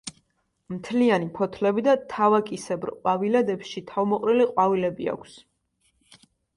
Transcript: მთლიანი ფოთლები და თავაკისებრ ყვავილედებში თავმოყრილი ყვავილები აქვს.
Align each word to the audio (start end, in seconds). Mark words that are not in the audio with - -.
მთლიანი 0.75 1.29
ფოთლები 1.35 1.83
და 1.89 1.95
თავაკისებრ 2.15 2.95
ყვავილედებში 2.97 3.87
თავმოყრილი 3.95 4.53
ყვავილები 4.53 5.15
აქვს. 5.17 5.41